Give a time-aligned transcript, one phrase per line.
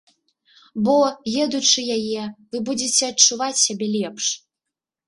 [0.87, 0.95] Бо,
[1.43, 4.25] едучы яе, вы будзеце адчуваць сябе лепш!